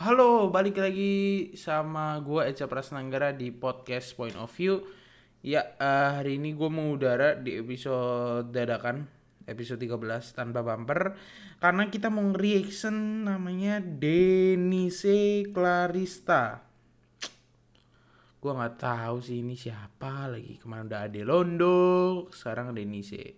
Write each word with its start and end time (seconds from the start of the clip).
Halo, 0.00 0.48
balik 0.48 0.80
lagi 0.80 1.52
sama 1.60 2.16
gua 2.24 2.48
Eca 2.48 2.64
Prasnanggara 2.64 3.36
di 3.36 3.52
podcast 3.52 4.16
Point 4.16 4.32
of 4.40 4.48
View. 4.56 4.80
Ya, 5.44 5.76
eh, 5.76 6.08
hari 6.16 6.40
ini 6.40 6.56
gua 6.56 6.72
mengudara 6.72 7.36
di 7.36 7.60
episode 7.60 8.48
dadakan, 8.48 9.04
episode 9.44 9.76
13 9.76 10.32
tanpa 10.32 10.64
bumper 10.64 11.20
karena 11.60 11.92
kita 11.92 12.08
mau 12.08 12.32
reaction 12.32 13.28
namanya 13.28 13.84
Denise 13.84 15.44
Clarista. 15.52 16.64
Gua 18.40 18.56
nggak 18.56 18.80
tahu 18.80 19.20
sih 19.20 19.44
ini 19.44 19.52
siapa 19.52 20.32
lagi. 20.32 20.56
Kemarin 20.64 20.88
udah 20.88 21.00
Ade 21.12 21.28
Londo, 21.28 21.80
sekarang 22.32 22.72
Denise. 22.72 23.36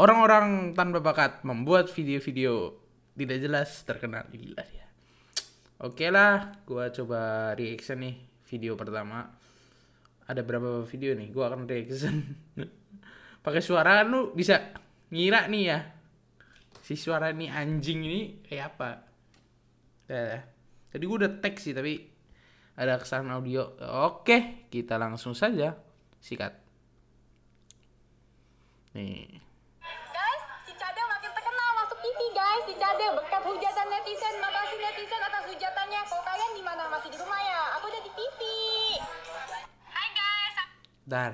Orang-orang 0.00 0.72
tanpa 0.72 1.04
bakat 1.04 1.44
membuat 1.44 1.92
video-video 1.92 2.72
tidak 3.20 3.36
jelas 3.44 3.84
terkenal 3.84 4.24
gila 4.32 4.64
ya. 4.64 4.79
Oke 5.80 6.12
lah, 6.12 6.60
gua 6.68 6.92
coba 6.92 7.52
reaction 7.56 8.04
nih 8.04 8.20
video 8.52 8.76
pertama. 8.76 9.32
Ada 10.28 10.44
berapa 10.44 10.84
video 10.84 11.16
nih? 11.16 11.32
Gua 11.32 11.48
akan 11.48 11.64
reaction. 11.64 12.20
Pakai 13.44 13.64
suara 13.64 14.04
lu 14.04 14.36
bisa 14.36 14.76
ngira 15.08 15.48
nih 15.48 15.62
ya. 15.64 15.78
Si 16.84 17.00
suara 17.00 17.32
nih 17.32 17.48
anjing 17.48 18.04
ini 18.04 18.20
kayak 18.44 18.76
apa? 18.76 18.90
Ya, 20.04 20.44
tadi 20.92 21.04
gua 21.08 21.24
udah 21.24 21.32
tag 21.40 21.56
sih 21.56 21.72
tapi 21.72 22.04
ada 22.76 23.00
kesalahan 23.00 23.40
audio. 23.40 23.72
Oke, 24.04 24.68
kita 24.68 25.00
langsung 25.00 25.32
saja 25.32 25.80
sikat. 26.20 26.60
Nih. 29.00 29.32
Guys, 30.12 30.42
si 30.68 30.76
Cade 30.76 31.02
makin 31.08 31.30
terkenal 31.32 31.68
masuk 31.80 31.98
TV 32.04 32.20
guys. 32.36 32.62
Si 32.68 32.74
Cade 32.76 33.06
berkat 33.16 33.42
hujatan 33.48 33.86
netizen 33.88 34.39
masih 37.00 37.16
di 37.16 37.20
rumah 37.24 37.40
ya? 37.40 37.80
Aku 37.80 37.88
udah 37.88 38.02
di 38.04 38.12
TV. 38.12 38.40
Hai 39.88 40.08
guys. 40.12 40.56
Dar, 41.08 41.32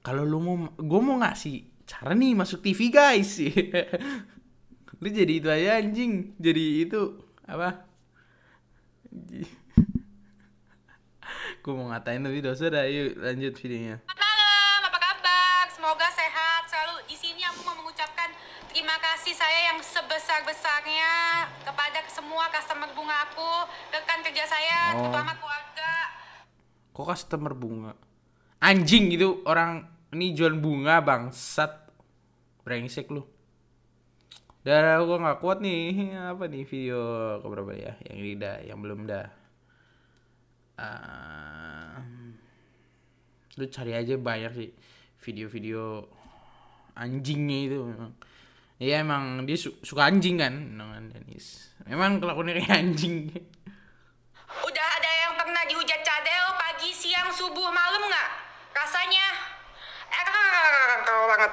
kalau 0.00 0.24
lu 0.24 0.40
mau, 0.40 0.56
gue 0.72 1.00
mau 1.04 1.20
ngasih 1.20 1.68
cara 1.84 2.16
nih 2.16 2.32
masuk 2.32 2.64
TV 2.64 2.88
guys. 2.88 3.36
lu 5.04 5.08
jadi 5.12 5.32
itu 5.36 5.52
aja 5.52 5.84
anjing, 5.84 6.32
jadi 6.40 6.88
itu 6.88 7.20
apa? 7.44 7.84
gue 11.60 11.72
mau 11.76 11.92
ngatain 11.92 12.24
tapi 12.24 12.40
dosa 12.40 12.72
dah. 12.72 12.88
Yuk 12.88 13.20
lanjut 13.20 13.52
videonya. 13.60 14.00
Kerja 24.32 24.48
saya, 24.48 24.78
Oh. 24.90 25.04
terutama 25.04 25.36
keluarga. 25.36 25.92
Kok 26.90 27.04
customer 27.06 27.52
bunga? 27.52 27.92
Anjing 28.58 29.12
itu 29.12 29.44
orang 29.44 29.84
ini 30.08 30.32
jual 30.32 30.56
bunga 30.56 30.98
bangsat. 30.98 31.92
Brengsek 32.62 33.10
lu. 33.10 33.20
Dan 34.62 34.80
gue 35.02 35.18
nggak 35.18 35.36
kuat 35.36 35.58
nih 35.58 35.92
apa 36.32 36.46
nih 36.46 36.62
video 36.62 37.00
keberapa 37.38 37.74
ya 37.74 37.92
yang 38.00 38.16
ini 38.16 38.32
dah 38.34 38.56
yang 38.62 38.78
belum 38.78 39.04
dah 39.04 39.26
Ah, 40.72 42.00
lu 43.54 43.64
cari 43.66 43.92
aja 43.92 44.16
banyak 44.16 44.52
sih 44.52 44.70
video-video 45.20 46.02
anjingnya 46.94 47.58
itu 47.66 47.78
memang 47.84 48.10
ya 48.78 48.94
emang 48.98 49.22
dia 49.44 49.54
su- 49.54 49.78
suka 49.80 50.06
anjing 50.06 50.38
kan 50.38 50.54
dengan 50.72 51.06
Dennis 51.06 51.76
memang 51.84 52.18
kelakuannya 52.18 52.54
kayak 52.56 52.72
anjing 52.82 53.30
dihujat 55.82 56.06
cadel 56.06 56.46
pagi, 56.54 56.94
siang, 56.94 57.26
subuh, 57.34 57.66
malam 57.74 58.06
nggak? 58.06 58.30
Rasanya 58.70 59.26
eh 60.14 60.26
banget. 61.26 61.52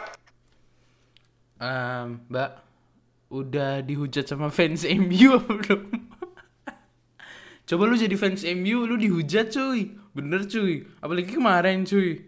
Em, 1.57 2.07
Mbak, 2.29 2.51
udah 3.33 3.81
dihujat 3.81 4.29
sama 4.29 4.53
fans 4.53 4.85
MU 4.85 5.33
belum? 5.49 5.81
Coba 7.65 7.81
lu 7.89 7.97
jadi 7.97 8.13
fans 8.21 8.45
MU, 8.45 8.85
lu 8.85 9.01
dihujat 9.01 9.49
cuy. 9.49 9.97
Bener 10.13 10.45
cuy. 10.45 10.85
Apalagi 11.01 11.33
kemarin 11.33 11.89
cuy. 11.89 12.21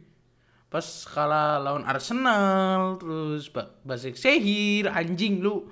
Pas 0.74 1.06
kalah 1.06 1.62
lawan 1.62 1.86
Arsenal, 1.86 2.98
terus 2.98 3.46
ba 3.54 3.78
Basek 3.86 4.18
Sehir, 4.18 4.90
anjing 4.90 5.38
lu. 5.38 5.70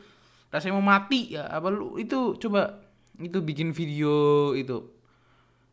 Rasanya 0.54 0.78
mau 0.78 0.86
mati 0.86 1.34
ya. 1.34 1.50
Apa 1.50 1.74
lu 1.74 1.98
itu 1.98 2.38
coba 2.38 2.86
itu 3.18 3.42
bikin 3.42 3.74
video 3.74 4.54
itu. 4.54 4.94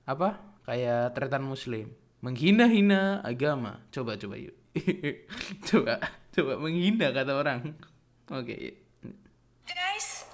Apa? 0.09 0.46
Kayak 0.67 1.15
tretan 1.15 1.47
muslim. 1.47 1.95
Menghina-hina 2.21 3.23
agama. 3.23 3.79
Coba 3.95 4.19
coba 4.19 4.35
yuk. 4.35 4.57
coba 5.71 6.03
coba 6.35 6.53
menghina 6.59 7.15
kata 7.15 7.33
orang. 7.39 7.79
Oke, 8.35 8.55
yuk. 8.59 8.77
Guys, 9.71 10.27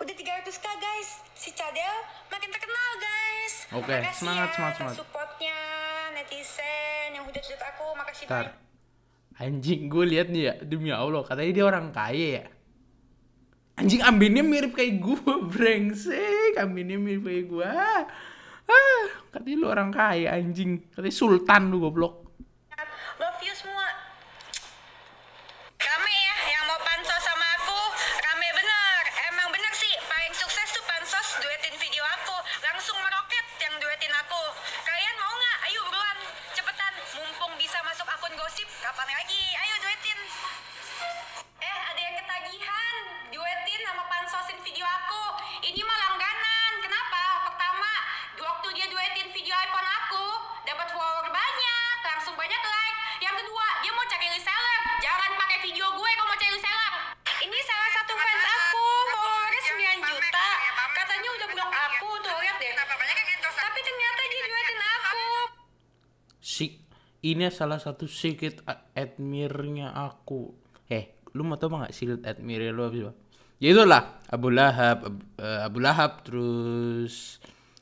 udah 0.00 0.14
300k 0.16 0.66
guys. 0.80 1.08
Si 1.36 1.52
Cadel 1.52 1.96
makin 2.32 2.48
terkenal 2.48 2.90
guys. 2.96 3.54
Oke, 3.76 3.96
Makasih 4.00 4.16
semangat, 4.16 4.48
ya 4.48 4.54
semangat, 4.56 4.74
semangat. 4.80 4.96
Supportnya 4.96 5.58
netizen 6.16 7.08
yang 7.12 7.24
hujat-hujat 7.28 7.60
aku, 7.60 7.86
makasih 8.00 8.24
banyak. 8.26 8.56
Anjing 9.36 9.92
gue 9.92 10.04
lihat 10.16 10.32
nih 10.32 10.42
ya 10.48 10.54
demi 10.64 10.88
Allah 10.88 11.20
katanya 11.20 11.52
dia 11.52 11.64
orang 11.68 11.92
kaya 11.92 12.28
ya. 12.40 12.44
Anjing 13.76 14.00
ambinnya 14.00 14.40
mirip 14.40 14.72
kayak 14.72 15.04
gue 15.04 15.32
brengsek 15.52 16.56
ambinnya 16.56 16.96
mirip 16.96 17.28
kayak 17.28 17.44
gue. 17.44 17.68
Ah, 17.68 19.04
katanya 19.36 19.60
lu 19.60 19.66
orang 19.68 19.92
kaya 19.92 20.32
anjing. 20.32 20.80
Katanya 20.96 21.12
sultan 21.12 21.68
lu 21.68 21.76
goblok. 21.84 22.24
Love 23.20 23.40
you 23.44 23.52
semua. 23.52 23.84
Rame 25.76 26.14
ya 26.16 26.36
yang 26.56 26.64
mau 26.64 26.80
pansos 26.80 27.20
sama 27.20 27.46
aku. 27.60 27.80
Rame 28.16 28.48
bener. 28.56 29.00
Emang 29.28 29.52
bener 29.52 29.72
sih 29.76 29.92
paling 30.08 30.32
sukses 30.32 30.72
tuh 30.72 30.80
pansos 30.88 31.36
duetin 31.36 31.76
video 31.76 32.00
aku. 32.16 32.36
Langsung 32.64 32.96
meroket 32.96 33.44
yang 33.60 33.76
duetin 33.76 34.12
aku. 34.24 34.42
Kalian 34.88 35.14
mau 35.20 35.32
nggak? 35.36 35.56
Ayo 35.68 35.80
buruan. 35.84 36.18
Cepetan. 36.56 36.94
Mumpung 37.20 37.52
bisa 37.60 37.76
masuk 37.84 38.08
akun 38.08 38.32
gosip. 38.40 38.68
Kapan 38.80 39.08
lagi? 39.20 39.42
Ayo 39.52 39.74
duetin. 39.84 40.18
Eh 41.60 41.78
ada 41.92 42.00
yang 42.00 42.16
ketagihan. 42.24 42.94
Duetin 43.28 43.80
sama 43.84 44.08
pansosin 44.08 44.56
video 44.64 44.88
aku. 44.88 45.24
Ini 45.60 45.80
mah 45.84 45.98
langganan. 46.08 46.72
Kenapa? 46.80 47.22
Pertama, 47.52 47.92
waktu 48.36 48.68
dia 48.76 48.86
duetin 48.86 49.28
video 49.32 49.54
iPhone 49.56 49.88
aku, 49.88 50.26
dapat 50.68 50.86
follower 50.92 51.26
banyak, 51.32 51.96
langsung 52.04 52.36
banyak 52.38 52.60
like. 52.60 52.98
Yang 53.24 53.42
kedua, 53.42 53.66
dia 53.82 53.92
mau 53.96 54.06
cari 54.06 54.28
reseller. 54.30 54.80
Jangan 55.02 55.30
pakai 55.34 55.58
video 55.66 55.86
gue 55.90 56.10
kalau 56.14 56.28
mau 56.30 56.38
cari 56.38 56.52
reseller. 56.54 56.94
Ini 57.42 57.58
salah 57.66 57.90
satu 57.96 58.12
fans 58.14 58.44
aku, 58.46 58.86
followernya 59.10 59.62
9 59.66 60.08
juta. 60.14 60.48
Katanya 60.94 61.28
udah 61.34 61.48
blok 61.50 61.72
aku, 61.72 62.08
tuh 62.22 62.34
lihat 62.44 62.56
deh. 62.60 62.72
Tapi 62.76 63.78
ternyata 63.82 64.20
dia 64.30 64.42
duetin 64.46 64.78
aku. 64.78 65.26
Si 66.56 66.72
ini 67.20 67.44
salah 67.52 67.76
satu 67.76 68.08
secret 68.08 68.64
admirnya 68.96 69.92
aku. 69.92 70.56
Eh, 70.88 71.20
lu 71.36 71.44
mau 71.44 71.60
tau 71.60 71.68
nggak 71.68 71.92
secret 71.92 72.24
admirer 72.24 72.72
lu 72.72 72.88
apa? 72.88 73.12
Ya 73.56 73.72
itulah 73.72 74.24
Abu 74.28 74.48
Lahab, 74.48 74.98
Ab- 75.04 75.26
eh, 75.36 75.60
Abu 75.60 75.78
Lahab 75.80 76.24
terus 76.24 77.36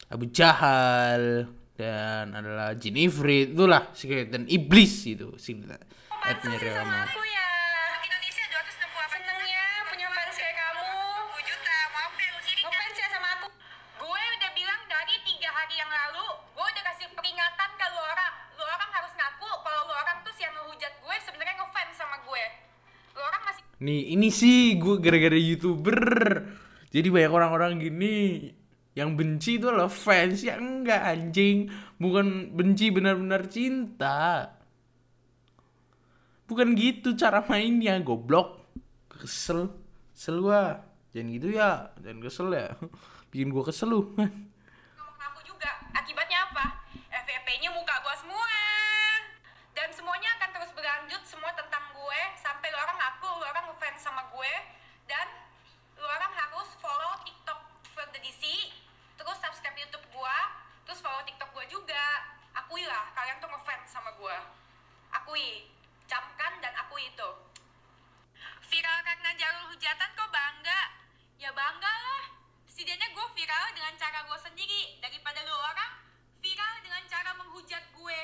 Abu 0.07 0.27
Jahal 0.31 1.47
dan 1.75 2.31
adalah 2.31 2.75
jin 2.75 2.95
ifrit 2.95 3.51
itulah 3.51 3.91
secret 3.91 4.31
dan 4.31 4.47
iblis 4.47 5.07
itu 5.07 5.35
secret 5.39 5.79
admirer 6.23 6.75
aku 6.79 7.23
ya. 7.23 7.51
Indonesia 8.01 8.45
268 8.47 9.23
Senengnya 9.23 9.67
punya 9.87 10.09
fans 10.11 10.35
kayak 10.35 10.55
kamu. 10.55 10.91
10 11.31 11.51
juta, 11.51 11.77
maaf 11.91 12.13
deh 12.15 12.29
lu 12.31 12.41
sini. 12.43 12.61
Ngefans 12.63 12.97
ya 12.97 13.09
sama 13.11 13.29
aku. 13.35 13.49
Gue 13.99 14.23
udah 14.39 14.51
bilang 14.55 14.83
dari 14.87 15.15
tiga 15.23 15.51
hari 15.51 15.75
yang 15.75 15.91
lalu, 15.91 16.27
gue 16.55 16.65
udah 16.65 16.85
kasih 16.91 17.07
peringatan 17.13 17.71
ke 17.75 17.87
lu 17.91 18.01
orang. 18.01 18.33
Lu 18.55 18.63
orang 18.63 18.91
harus 18.95 19.13
ngaku 19.19 19.51
kalau 19.67 19.81
lu 19.85 19.95
orang 19.99 20.17
tuh 20.23 20.35
yang 20.39 20.55
ngehujat 20.55 20.93
gue 20.95 21.17
sebenarnya 21.19 21.55
ngefans 21.59 21.95
sama 21.99 22.17
gue. 22.23 22.45
Lu 23.11 23.21
orang 23.21 23.43
masih 23.43 23.65
Nih, 23.85 24.17
ini 24.17 24.33
sih 24.33 24.81
gue 24.81 24.97
gara-gara 24.97 25.37
youtuber. 25.37 26.01
Jadi 26.89 27.09
banyak 27.13 27.33
orang-orang 27.33 27.73
gini 27.85 28.49
yang 28.95 29.19
benci 29.19 29.59
itu 29.59 29.67
adalah 29.67 29.91
fans 29.91 30.47
ya 30.47 30.55
enggak 30.55 31.03
anjing, 31.03 31.67
bukan 31.99 32.55
benci 32.55 32.95
benar-benar 32.95 33.51
cinta. 33.51 34.55
Bukan 36.47 36.79
gitu 36.79 37.19
cara 37.19 37.43
mainnya, 37.51 37.99
goblok. 37.99 38.71
Kesel. 39.11 39.75
Kesel 40.15 40.39
gua. 40.39 40.79
Jangan 41.11 41.35
gitu 41.35 41.49
ya, 41.51 41.91
jangan 41.99 42.19
kesel 42.23 42.49
ya. 42.55 42.71
Bikin 43.35 43.51
gua 43.51 43.67
kesel 43.67 43.91
lu. 43.91 44.15
aku 45.19 45.41
juga. 45.43 45.71
Akibatnya 45.91 46.47
apa? 46.47 46.87
FVP-nya 47.11 47.75
muka 47.75 47.99
gue 47.99 48.15
semua. 48.23 48.55
Dan 49.75 49.91
semuanya 49.91 50.39
akan 50.39 50.49
terus 50.55 50.71
berlanjut 50.71 51.23
semua 51.27 51.51
tentang 51.59 51.74
sama 54.15 54.31
gue 54.31 54.55
dan 55.11 55.27
lu 55.99 56.07
orang 56.07 56.31
harus 56.31 56.71
follow 56.79 57.19
TikTok 57.27 57.59
from 57.91 58.07
the 58.15 58.23
DC 58.23 58.47
terus 59.19 59.43
subscribe 59.43 59.75
YouTube 59.75 60.07
gue 60.07 60.37
terus 60.87 61.03
follow 61.03 61.19
TikTok 61.27 61.51
gue 61.51 61.67
juga. 61.67 62.31
Akui 62.55 62.87
lah 62.87 63.11
kalian 63.19 63.43
tuh 63.43 63.51
ngefans 63.51 63.91
sama 63.91 64.15
gue 64.15 64.39
akui 65.11 65.67
camkan 66.07 66.63
dan 66.63 66.79
akui 66.79 67.11
itu. 67.11 67.31
Viral 68.71 68.99
karena 69.03 69.31
jalur 69.35 69.75
hujatan 69.75 70.11
kok 70.15 70.31
bangga? 70.31 70.81
Ya 71.43 71.51
bangga 71.51 71.91
lah. 71.91 72.25
Setidaknya 72.71 73.11
gue 73.11 73.27
viral 73.35 73.67
dengan 73.75 73.99
cara 73.99 74.23
gue 74.31 74.39
sendiri 74.39 75.03
daripada 75.03 75.43
lu 75.43 75.59
orang. 75.59 76.07
Viral 76.39 76.75
dengan 76.87 77.03
cara 77.11 77.35
menghujat 77.35 77.83
gue. 77.99 78.21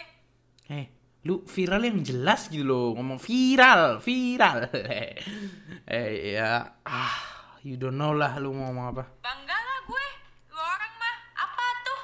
Eh, 0.71 0.87
lu 1.29 1.45
viral 1.45 1.85
yang 1.85 2.01
jelas 2.01 2.49
gitu 2.49 2.65
loh. 2.65 2.97
Ngomong 2.97 3.21
viral, 3.21 4.01
viral. 4.01 4.73
eh, 5.97 6.11
ya. 6.37 6.81
Ah, 6.81 7.17
you 7.61 7.77
don't 7.77 8.01
know 8.01 8.17
lah 8.17 8.41
lu 8.41 8.57
ngomong 8.57 8.97
apa. 8.97 9.05
Bangga 9.21 9.53
lah 9.53 9.79
gue. 9.85 10.07
Lu 10.49 10.57
orang 10.57 10.93
mah 10.97 11.17
apa 11.37 11.67
tuh? 11.85 12.01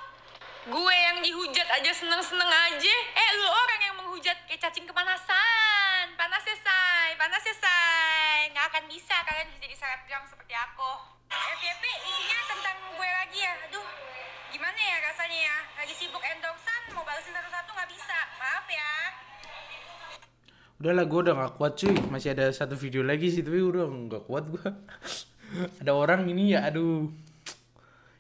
Gue 0.69 0.95
yang 0.95 1.25
dihujat 1.25 1.69
aja 1.81 1.93
seneng-seneng 1.97 2.51
aja. 2.51 2.95
Eh 3.17 3.31
lu 3.41 3.49
orang 3.49 3.81
yang 3.81 3.95
menghujat 4.05 4.37
kayak 4.45 4.61
cacing 4.69 4.85
kepanasan. 4.85 6.13
Panas 6.21 6.45
ya 6.45 6.57
say, 6.61 7.09
panas 7.17 7.41
ya 7.41 7.57
say. 7.57 8.53
Nggak 8.53 8.67
akan 8.69 8.85
bisa 8.93 9.17
kalian 9.25 9.49
jadi 9.65 9.77
selebgram 9.81 10.29
seperti 10.29 10.53
aku. 10.53 11.17
FYP 11.33 11.85
isinya 12.05 12.39
tentang 12.53 12.77
gue 12.93 13.09
lagi 13.09 13.41
ya. 13.41 13.55
Aduh, 13.73 13.89
gimana 14.53 14.77
ya 14.77 14.97
rasanya 15.09 15.39
ya? 15.41 15.57
Lagi 15.81 15.95
sibuk 15.97 16.23
endorsean, 16.23 16.83
mau 16.93 17.03
balesin 17.03 17.33
satu-satu 17.33 17.71
nggak 17.73 17.91
bisa. 17.91 18.19
Maaf 18.39 18.67
ya. 18.69 18.93
Udahlah 20.77 21.09
gue 21.09 21.21
udah 21.25 21.35
gak 21.41 21.55
kuat 21.57 21.73
cuy. 21.81 21.97
Masih 22.13 22.37
ada 22.37 22.53
satu 22.53 22.77
video 22.77 23.01
lagi 23.01 23.33
sih 23.33 23.41
Tapi 23.41 23.65
udah 23.65 23.89
gak 24.13 24.25
kuat 24.29 24.45
gue 24.53 24.67
Ada 25.81 25.93
orang 25.97 26.29
ini 26.29 26.53
ya 26.53 26.69
aduh. 26.69 27.09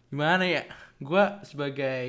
Gimana 0.08 0.48
ya? 0.48 0.64
Gue 0.96 1.20
sebagai 1.44 2.08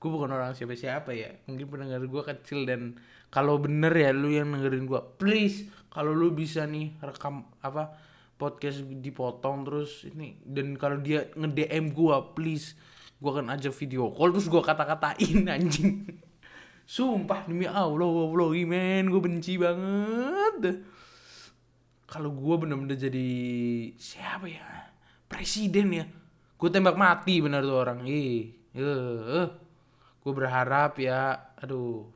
Gue 0.00 0.10
bukan 0.10 0.34
orang 0.34 0.58
siapa-siapa 0.58 1.14
ya. 1.14 1.30
Mungkin 1.46 1.70
pendengar 1.70 2.02
gue 2.02 2.22
kecil 2.34 2.66
dan 2.66 2.98
kalau 3.30 3.62
bener 3.62 3.94
ya 3.94 4.10
lu 4.10 4.34
yang 4.34 4.50
dengerin 4.50 4.90
gue 4.90 5.00
Please 5.14 5.70
Kalau 5.86 6.10
lu 6.10 6.34
bisa 6.34 6.66
nih 6.66 6.98
rekam 6.98 7.46
apa 7.62 7.94
Podcast 8.34 8.82
dipotong 8.82 9.62
terus 9.62 10.02
ini 10.10 10.34
Dan 10.42 10.74
kalau 10.74 10.98
dia 10.98 11.30
nge-DM 11.38 11.94
gue 11.94 12.16
Please 12.34 12.74
Gue 13.22 13.30
akan 13.38 13.54
ajak 13.54 13.70
video 13.78 14.10
call 14.10 14.34
Terus 14.34 14.50
gue 14.50 14.62
kata-katain 14.66 15.46
anjing 15.54 16.10
Sumpah 16.90 17.46
demi 17.46 17.70
Allah, 17.70 18.02
Allah, 18.02 18.50
men, 18.66 19.06
gue 19.06 19.22
benci 19.22 19.54
banget. 19.54 20.82
Kalau 22.10 22.34
gue 22.34 22.54
bener-bener 22.58 22.98
jadi 22.98 23.30
siapa 23.94 24.50
ya? 24.50 24.90
Presiden 25.30 25.94
ya. 25.94 26.04
Gue 26.58 26.66
tembak 26.66 26.98
mati 26.98 27.38
bener 27.38 27.62
tuh 27.62 27.78
orang. 27.78 28.02
Ih, 28.10 28.74
eh, 28.74 29.46
gue 30.18 30.32
berharap 30.34 30.98
ya, 30.98 31.54
aduh, 31.62 32.10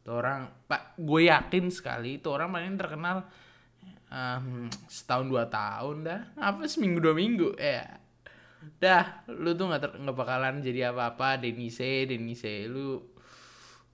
tuh 0.00 0.14
orang, 0.16 0.48
pak, 0.64 0.96
gue 0.96 1.28
yakin 1.28 1.68
sekali 1.68 2.16
itu 2.16 2.32
orang 2.32 2.48
paling 2.48 2.80
terkenal 2.80 3.28
um, 4.08 4.72
setahun 4.88 5.28
dua 5.28 5.52
tahun 5.52 6.08
dah, 6.08 6.20
apa 6.40 6.64
seminggu 6.64 7.04
dua 7.04 7.12
minggu, 7.12 7.60
ya. 7.60 8.00
Dah, 8.80 9.20
lu 9.28 9.52
tuh 9.52 9.68
nggak 9.68 10.00
nggak 10.00 10.16
bakalan 10.16 10.64
jadi 10.64 10.96
apa-apa, 10.96 11.44
Denise, 11.44 12.08
Denise, 12.08 12.64
lu 12.72 13.17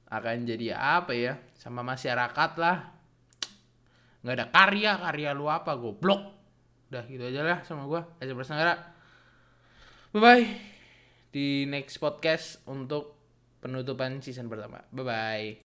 akan 0.08 0.44
jadi 0.44 0.76
apa 0.76 1.12
ya 1.16 1.40
sama 1.56 1.80
masyarakat 1.80 2.50
lah. 2.60 2.92
Nggak 4.24 4.34
ada 4.34 4.46
karya 4.52 4.92
karya 5.00 5.30
lu 5.36 5.48
apa 5.48 5.76
goblok. 5.76 6.22
Udah 6.92 7.04
gitu 7.08 7.24
aja 7.28 7.40
lah 7.44 7.58
sama 7.64 7.88
gua. 7.88 8.06
Aja 8.20 8.32
bersenggara 8.32 8.74
bye 10.14 10.22
bye 10.22 10.46
di 11.34 11.66
next 11.66 11.98
podcast 11.98 12.62
untuk 12.70 13.18
penutupan 13.58 14.22
season 14.22 14.46
pertama. 14.46 14.78
Bye 14.94 15.04
bye 15.04 15.63